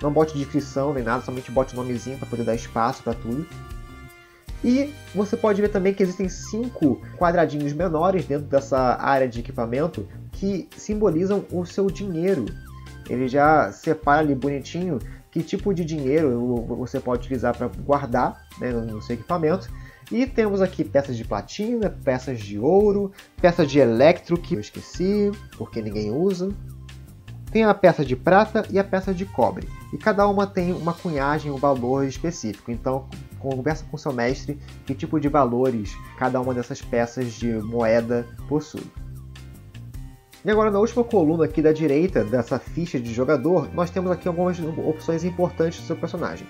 [0.00, 3.44] Não bote descrição nem nada, somente bote o nomezinho para poder dar espaço para tudo.
[4.64, 10.06] E você pode ver também que existem cinco quadradinhos menores dentro dessa área de equipamento
[10.32, 12.46] que simbolizam o seu dinheiro.
[13.08, 14.98] Ele já separa ali bonitinho
[15.30, 19.70] que tipo de dinheiro você pode utilizar para guardar né, no seu equipamento.
[20.10, 25.30] E temos aqui peças de platina, peças de ouro, peças de electro que eu esqueci
[25.56, 26.50] porque ninguém usa.
[27.52, 29.68] Tem a peça de prata e a peça de cobre.
[29.92, 32.70] E cada uma tem uma cunhagem, um valor específico.
[32.70, 38.26] Então, conversa com seu mestre que tipo de valores cada uma dessas peças de moeda
[38.48, 38.84] possui.
[40.44, 44.28] E agora na última coluna aqui da direita dessa ficha de jogador, nós temos aqui
[44.28, 46.46] algumas opções importantes do seu personagem.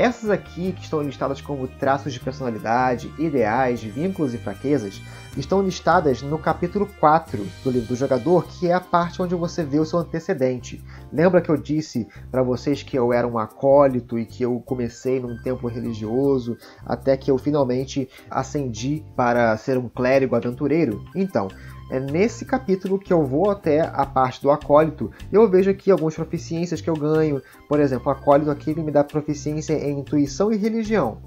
[0.00, 4.98] Essas aqui, que estão listadas como traços de personalidade, ideais, vínculos e fraquezas,
[5.36, 9.62] estão listadas no capítulo 4 do livro do jogador, que é a parte onde você
[9.62, 10.82] vê o seu antecedente.
[11.12, 15.20] Lembra que eu disse para vocês que eu era um acólito e que eu comecei
[15.20, 21.04] num templo religioso até que eu finalmente ascendi para ser um clérigo aventureiro?
[21.14, 21.48] Então,
[21.90, 26.14] é nesse capítulo que eu vou até a parte do acólito eu vejo aqui algumas
[26.14, 27.42] proficiências que eu ganho.
[27.68, 31.18] Por exemplo, o acólito aqui me dá proficiência em intuição e religião.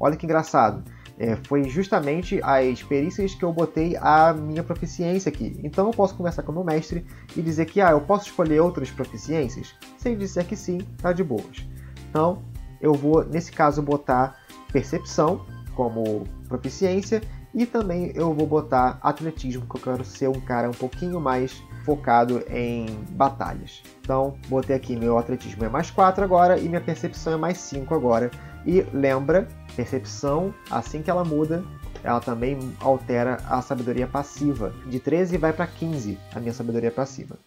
[0.00, 0.82] Olha que engraçado.
[1.18, 5.58] É, foi justamente as perícias que eu botei a minha proficiência aqui.
[5.62, 8.60] Então eu posso conversar com o meu mestre e dizer que ah, eu posso escolher
[8.60, 9.74] outras proficiências?
[9.96, 11.66] Se ele disser que sim, tá de boas.
[12.10, 12.42] Então
[12.80, 14.38] eu vou, nesse caso, botar
[14.72, 17.22] percepção como proficiência
[17.56, 21.62] e também eu vou botar atletismo, porque eu quero ser um cara um pouquinho mais
[21.86, 23.82] focado em batalhas.
[24.02, 27.94] Então, botei aqui meu atletismo é mais 4 agora e minha percepção é mais 5
[27.94, 28.30] agora.
[28.66, 31.64] E lembra, percepção, assim que ela muda,
[32.04, 34.74] ela também altera a sabedoria passiva.
[34.86, 37.38] De 13 vai para 15 a minha sabedoria passiva.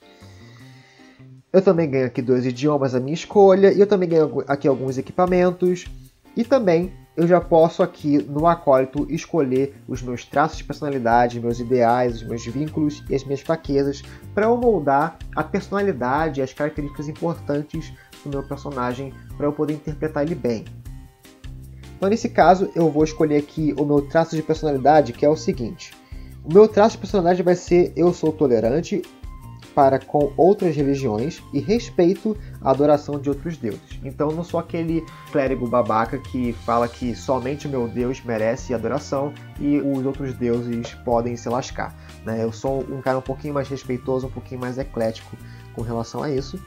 [1.53, 4.97] Eu também ganho aqui dois idiomas à minha escolha, e eu também ganho aqui alguns
[4.97, 5.85] equipamentos.
[6.35, 11.59] E também eu já posso aqui no acólito escolher os meus traços de personalidade, meus
[11.59, 14.01] ideais, os meus vínculos e as minhas fraquezas
[14.33, 17.93] para eu moldar a personalidade e as características importantes
[18.23, 20.65] do meu personagem para eu poder interpretar ele bem.
[21.97, 25.35] Então, nesse caso, eu vou escolher aqui o meu traço de personalidade, que é o
[25.35, 25.93] seguinte.
[26.45, 29.01] O meu traço de personalidade vai ser eu sou tolerante
[29.69, 33.99] para com outras religiões e respeito a adoração de outros deuses.
[34.03, 39.34] Então não sou aquele clérigo babaca que fala que somente o meu Deus merece adoração
[39.60, 41.95] e os outros deuses podem se lascar.
[42.25, 42.43] Né?
[42.43, 45.38] Eu sou um cara um pouquinho mais respeitoso, um pouquinho mais eclético
[45.73, 46.60] com relação a isso.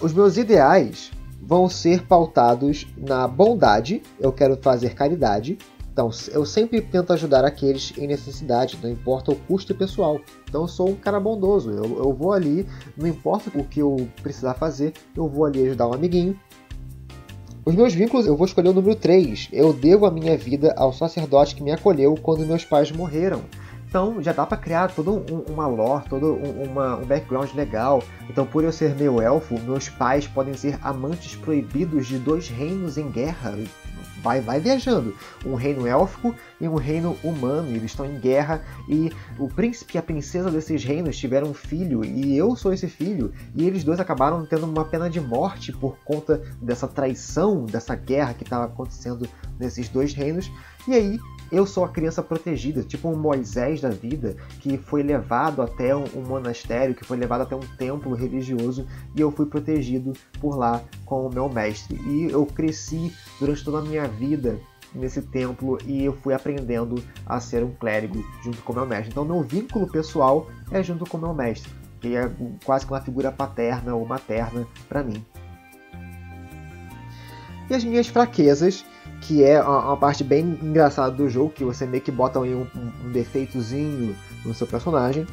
[0.00, 5.58] Os meus ideais vão ser pautados na bondade, eu quero fazer caridade.
[5.92, 10.18] Então, eu sempre tento ajudar aqueles em necessidade, não importa o custo pessoal.
[10.48, 11.70] Então, eu sou um cara bondoso.
[11.70, 15.88] Eu, eu vou ali, não importa o que eu precisar fazer, eu vou ali ajudar
[15.88, 16.38] um amiguinho.
[17.64, 19.50] Os meus vínculos, eu vou escolher o número 3.
[19.52, 23.42] Eu devo a minha vida ao sacerdote que me acolheu quando meus pais morreram.
[23.86, 28.02] Então já dá para criar todo um, uma lore, todo um, uma, um background legal.
[28.28, 32.96] Então, por eu ser meio elfo, meus pais podem ser amantes proibidos de dois reinos
[32.96, 33.54] em guerra
[34.22, 35.14] vai, vai viajando.
[35.44, 37.68] Um reino élfico e um reino humano.
[37.68, 42.04] Eles estão em guerra e o príncipe e a princesa desses reinos tiveram um filho
[42.04, 43.32] e eu sou esse filho.
[43.54, 48.34] E eles dois acabaram tendo uma pena de morte por conta dessa traição, dessa guerra
[48.34, 50.50] que estava acontecendo nesses dois reinos.
[50.86, 51.18] E aí
[51.52, 56.06] eu sou a criança protegida, tipo um Moisés da vida, que foi levado até um,
[56.26, 61.26] monastério, que foi levado até um templo religioso, e eu fui protegido por lá com
[61.26, 62.00] o meu mestre.
[62.06, 64.58] E eu cresci durante toda a minha vida
[64.94, 69.10] nesse templo e eu fui aprendendo a ser um clérigo junto com meu mestre.
[69.10, 72.30] Então, meu vínculo pessoal é junto com meu mestre, que é
[72.64, 75.22] quase que uma figura paterna ou materna para mim.
[77.68, 78.84] E as minhas fraquezas
[79.22, 82.66] que é uma, parte bem engraçada do jogo, que você meio que bota aí um,
[83.06, 85.26] um, defeitozinho no seu personagem.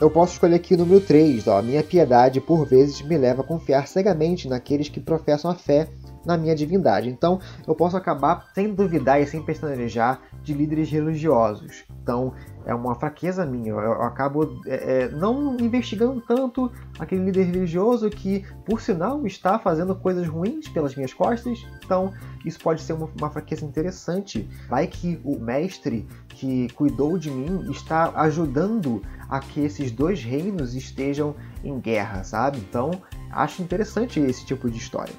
[0.00, 1.46] Eu posso escolher aqui o número 3.
[1.46, 1.62] Ó.
[1.62, 5.88] Minha piedade, por vezes, me leva a confiar cegamente naqueles que professam a fé
[6.26, 7.08] na minha divindade.
[7.08, 11.84] Então, eu posso acabar sem duvidar e sem pestanejar de líderes religiosos.
[12.02, 12.34] Então,
[12.66, 13.70] é uma fraqueza minha.
[13.70, 19.58] Eu, eu acabo é, é, não investigando tanto aquele líder religioso que, por sinal, está
[19.58, 21.64] fazendo coisas ruins pelas minhas costas.
[21.84, 22.12] Então,
[22.44, 24.48] isso pode ser uma, uma fraqueza interessante.
[24.68, 30.74] Vai que o mestre que cuidou de mim está ajudando a que esses dois reinos
[30.74, 31.34] estejam
[31.64, 32.58] em guerra, sabe?
[32.58, 32.90] Então,
[33.30, 35.14] acho interessante esse tipo de história.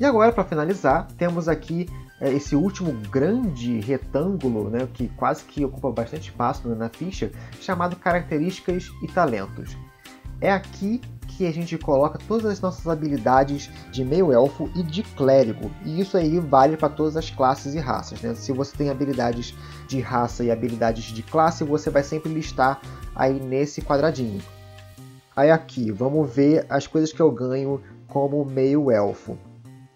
[0.00, 1.88] E agora, para finalizar, temos aqui
[2.20, 7.30] é, esse último grande retângulo, né, que quase que ocupa bastante espaço na ficha,
[7.60, 9.76] chamado características e talentos.
[10.40, 15.02] É aqui que a gente coloca todas as nossas habilidades de meio elfo e de
[15.02, 15.70] clérigo.
[15.84, 18.20] E isso aí vale para todas as classes e raças.
[18.20, 18.34] Né?
[18.34, 19.54] Se você tem habilidades
[19.86, 22.80] de raça e habilidades de classe, você vai sempre listar
[23.14, 24.40] aí nesse quadradinho.
[25.36, 29.38] Aí aqui, vamos ver as coisas que eu ganho como meio elfo.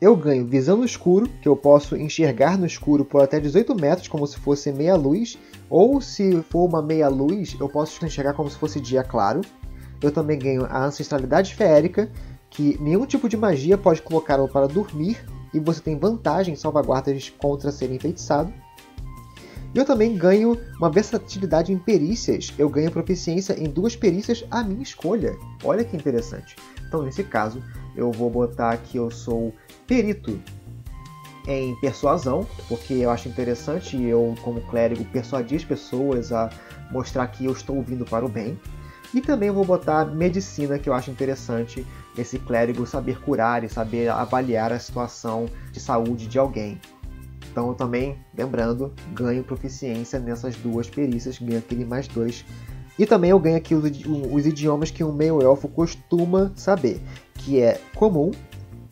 [0.02, 4.08] Eu ganho visão no escuro, que eu posso enxergar no escuro por até 18 metros,
[4.08, 5.38] como se fosse meia luz,
[5.70, 9.42] ou se for uma meia luz, eu posso enxergar como se fosse dia claro.
[10.02, 12.10] Eu também ganho a ancestralidade feérica,
[12.50, 17.30] que nenhum tipo de magia pode colocá-lo para dormir, e você tem vantagem em salvaguardas
[17.38, 18.52] contra ser enfeitiçado.
[19.72, 22.52] E eu também ganho uma versatilidade em perícias.
[22.58, 25.36] Eu ganho proficiência em duas perícias à minha escolha.
[25.62, 26.56] Olha que interessante.
[26.92, 27.64] Então, nesse caso,
[27.96, 29.54] eu vou botar que eu sou
[29.86, 30.38] perito
[31.48, 36.50] em persuasão, porque eu acho interessante eu, como clérigo, persuadir as pessoas a
[36.90, 38.60] mostrar que eu estou vindo para o bem.
[39.14, 41.86] E também vou botar medicina, que eu acho interessante
[42.18, 46.78] esse clérigo saber curar e saber avaliar a situação de saúde de alguém.
[47.50, 52.44] Então também, lembrando, ganho proficiência nessas duas perícias, ganho aquele mais dois.
[52.98, 57.00] E também eu ganho aqui os, os idiomas que um meio elfo costuma saber,
[57.34, 58.30] que é comum,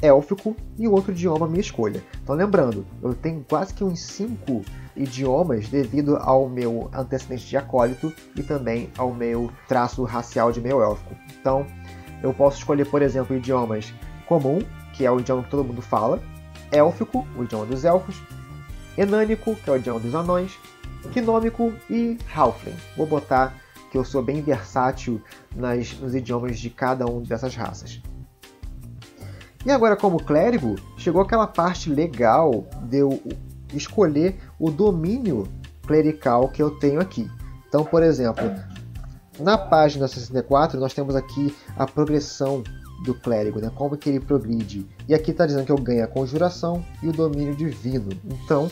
[0.02, 2.02] élfico e o outro idioma minha escolha.
[2.22, 4.62] Então lembrando, eu tenho quase que uns 5
[4.96, 10.82] idiomas devido ao meu antecedente de acólito e também ao meu traço racial de meio
[10.82, 11.14] élfico.
[11.38, 11.66] Então
[12.22, 13.92] eu posso escolher, por exemplo, idiomas
[14.26, 14.60] comum,
[14.94, 16.22] que é o idioma que todo mundo fala,
[16.72, 18.20] élfico, o idioma dos elfos,
[18.96, 20.58] enânico, que é o idioma dos anões,
[21.12, 22.76] quinômico e halfling.
[22.96, 23.54] Vou botar
[23.90, 25.20] que eu sou bem versátil
[25.54, 28.00] nas, nos idiomas de cada um dessas raças.
[29.64, 33.22] E agora, como clérigo, chegou aquela parte legal de eu
[33.74, 35.46] escolher o domínio
[35.86, 37.30] clerical que eu tenho aqui.
[37.68, 38.44] Então, por exemplo,
[39.38, 42.62] na página 64 nós temos aqui a progressão
[43.04, 43.70] do clérigo, né?
[43.74, 44.86] como que ele progride.
[45.08, 48.10] E aqui está dizendo que eu ganho a conjuração e o domínio divino.
[48.24, 48.70] Então,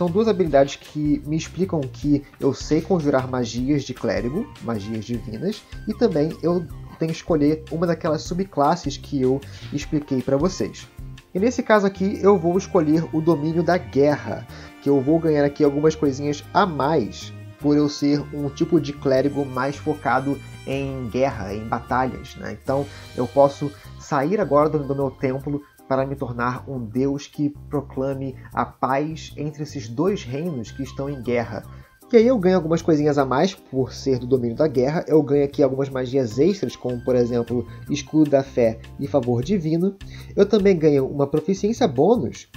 [0.00, 5.62] são duas habilidades que me explicam que eu sei conjurar magias de clérigo, magias divinas,
[5.86, 6.66] e também eu
[6.98, 9.42] tenho que escolher uma daquelas subclasses que eu
[9.74, 10.88] expliquei para vocês.
[11.34, 14.46] E nesse caso aqui eu vou escolher o domínio da guerra,
[14.82, 18.94] que eu vou ganhar aqui algumas coisinhas a mais por eu ser um tipo de
[18.94, 22.36] clérigo mais focado em guerra, em batalhas.
[22.36, 22.56] Né?
[22.62, 23.70] Então eu posso
[24.00, 29.64] sair agora do, meu templo para me tornar um deus que proclame a paz entre
[29.64, 31.64] esses dois reinos que estão em guerra.
[32.12, 35.04] E aí eu ganho algumas coisinhas a mais por ser do domínio da guerra.
[35.08, 39.96] Eu ganho aqui algumas magias extras, como por exemplo escudo da fé e favor divino.
[40.36, 42.48] Eu também ganho uma proficiência bônus,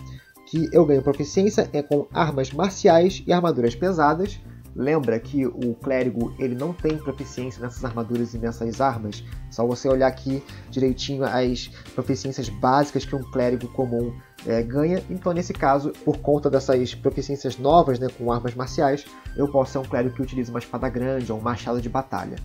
[0.46, 4.40] que eu ganho proficiência é com armas marciais e armaduras pesadas.
[4.76, 9.24] Lembra que o clérigo ele não tem proficiência nessas armaduras e nessas armas.
[9.52, 14.14] Só você olhar aqui direitinho as proficiências básicas que um clérigo comum
[14.48, 15.04] é, ganha.
[15.10, 19.06] Então, nesse caso, por conta dessas proficiências novas né, com armas marciais,
[19.36, 22.36] eu posso ser um clérigo que utiliza uma espada grande ou um machado de batalha.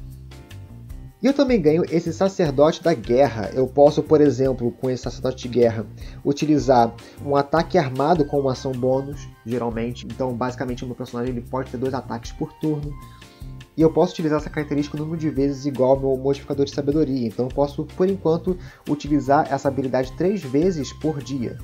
[1.21, 3.51] E eu também ganho esse sacerdote da guerra.
[3.53, 5.85] Eu posso, por exemplo, com esse sacerdote de guerra,
[6.25, 6.95] utilizar
[7.25, 10.07] um ataque armado com uma ação bônus, geralmente.
[10.07, 12.95] Então, basicamente, o meu personagem ele pode ter dois ataques por turno.
[13.77, 16.73] E eu posso utilizar essa característica um número de vezes igual ao meu modificador de
[16.73, 17.27] sabedoria.
[17.27, 18.57] Então, eu posso, por enquanto,
[18.89, 21.59] utilizar essa habilidade três vezes por dia.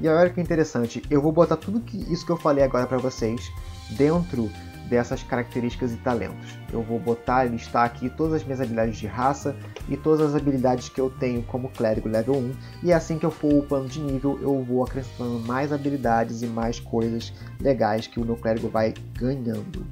[0.00, 2.98] E olha que interessante, eu vou botar tudo que, isso que eu falei agora para
[2.98, 3.50] vocês
[3.90, 4.48] dentro
[4.88, 6.58] dessas características e talentos.
[6.72, 9.54] Eu vou botar e listar aqui todas as minhas habilidades de raça
[9.88, 12.52] e todas as habilidades que eu tenho como clérigo level 1.
[12.84, 16.80] E assim que eu for upando de nível, eu vou acrescentando mais habilidades e mais
[16.80, 19.86] coisas legais que o meu clérigo vai ganhando.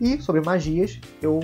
[0.00, 1.40] E sobre magias, eu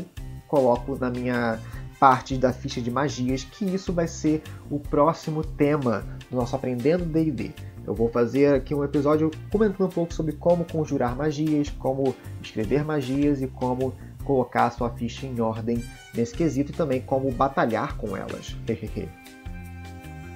[0.49, 1.59] coloco na minha
[1.99, 7.05] parte da ficha de magias que isso vai ser o próximo tema do nosso Aprendendo
[7.05, 7.53] D&D.
[7.89, 12.85] Eu vou fazer aqui um episódio comentando um pouco sobre como conjurar magias, como escrever
[12.85, 15.83] magias e como colocar a sua ficha em ordem
[16.15, 18.55] nesse quesito e também como batalhar com elas.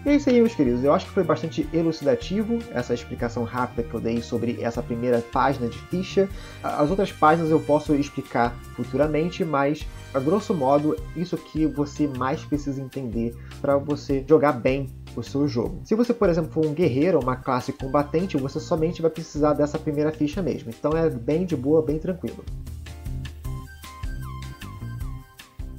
[0.07, 0.82] E é isso aí, meus queridos.
[0.82, 5.20] Eu acho que foi bastante elucidativo essa explicação rápida que eu dei sobre essa primeira
[5.20, 6.30] página de ficha.
[6.62, 12.42] As outras páginas eu posso explicar futuramente, mas a grosso modo, isso que você mais
[12.42, 15.81] precisa entender para você jogar bem o seu jogo.
[15.85, 19.79] Se você, por exemplo, for um guerreiro uma classe combatente, você somente vai precisar dessa
[19.79, 20.71] primeira ficha mesmo.
[20.71, 22.45] Então é bem de boa, bem tranquilo.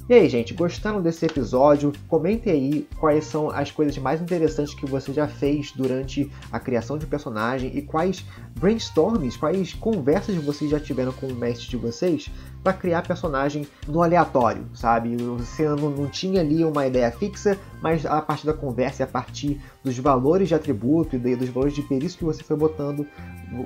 [0.10, 1.94] E aí, gente, gostaram desse episódio?
[2.10, 6.98] Comentem aí quais são as coisas mais interessantes que você já fez durante a criação
[6.98, 8.26] de personagem e quais
[8.60, 12.30] brainstorms, quais conversas vocês já tiveram com o mestre de vocês
[12.64, 15.18] para criar personagem no aleatório, sabe?
[15.18, 19.08] Você não, não, tinha ali uma ideia fixa, mas a partir da conversa e a
[19.08, 23.06] partir dos valores de atributo e dos valores de perícia que você foi botando,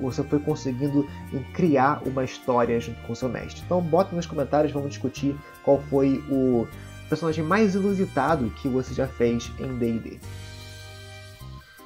[0.01, 1.07] você foi conseguindo
[1.53, 3.61] criar uma história junto com o seu mestre.
[3.65, 6.67] Então bota nos comentários, vamos discutir qual foi o
[7.07, 10.19] personagem mais inusitado que você já fez em D&D.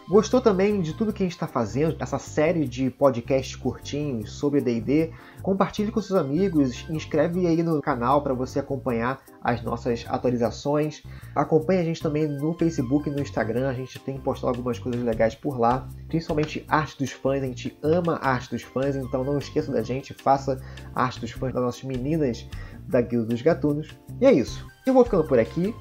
[0.10, 4.60] Gostou também de tudo que a gente está fazendo, essa série de podcasts curtinhos sobre
[4.60, 5.14] D&D?
[5.42, 11.04] Compartilhe com seus amigos, inscreve aí no canal para você acompanhar as nossas atualizações.
[11.34, 15.02] Acompanhe a gente também no Facebook e no Instagram, a gente tem postado algumas coisas
[15.02, 19.38] legais por lá, principalmente arte dos fãs, a gente ama arte dos fãs, então não
[19.38, 20.60] esqueça da gente, faça
[20.94, 22.46] arte dos fãs das nossas meninas
[22.88, 23.96] da Guilda dos Gatunos.
[24.20, 25.74] E é isso, eu vou ficando por aqui,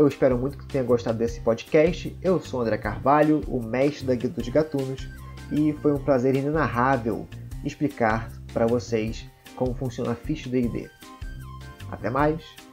[0.00, 2.16] eu espero muito que tenha gostado desse podcast.
[2.22, 5.06] Eu sou André Carvalho, o mestre da Guia dos Gatunos,
[5.52, 7.28] e foi um prazer inenarrável
[7.64, 10.88] explicar para vocês como funciona a ficha D&D.
[11.90, 12.69] Até mais!